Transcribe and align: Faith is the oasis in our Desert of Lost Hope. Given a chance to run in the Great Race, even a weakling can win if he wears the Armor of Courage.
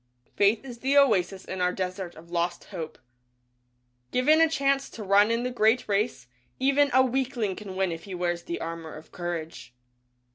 Faith 0.35 0.65
is 0.65 0.79
the 0.79 0.97
oasis 0.97 1.45
in 1.45 1.61
our 1.61 1.71
Desert 1.71 2.15
of 2.15 2.31
Lost 2.31 2.63
Hope. 2.73 2.97
Given 4.11 4.41
a 4.41 4.49
chance 4.49 4.89
to 4.89 5.03
run 5.03 5.29
in 5.29 5.43
the 5.43 5.51
Great 5.51 5.87
Race, 5.87 6.25
even 6.59 6.89
a 6.91 7.03
weakling 7.03 7.55
can 7.55 7.75
win 7.75 7.91
if 7.91 8.05
he 8.05 8.15
wears 8.15 8.41
the 8.41 8.59
Armor 8.59 8.95
of 8.95 9.11
Courage. 9.11 9.75